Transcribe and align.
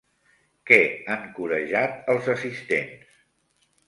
Què 0.69 0.77
han 1.15 1.27
corejat 1.35 2.09
els 2.13 2.31
assistents? 2.35 3.13